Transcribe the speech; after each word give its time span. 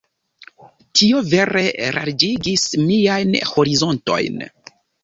Tio 1.01 1.19
vere 1.33 1.63
larĝigis 1.99 2.67
miajn 2.89 3.39
horizontojn. 3.55 4.47